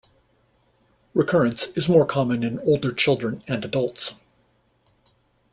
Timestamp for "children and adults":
2.91-4.15